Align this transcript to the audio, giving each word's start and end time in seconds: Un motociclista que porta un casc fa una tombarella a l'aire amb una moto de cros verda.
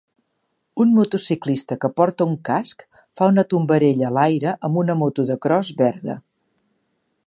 Un 0.83 0.93
motociclista 0.99 1.77
que 1.83 1.91
porta 2.01 2.27
un 2.31 2.33
casc 2.49 2.81
fa 3.21 3.29
una 3.35 3.45
tombarella 3.53 4.09
a 4.11 4.13
l'aire 4.19 4.57
amb 4.69 4.83
una 4.85 4.99
moto 5.05 5.31
de 5.33 5.39
cros 5.47 5.75
verda. 5.85 6.21